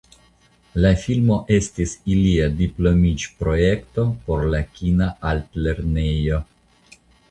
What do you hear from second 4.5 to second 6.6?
la kina altlernejo.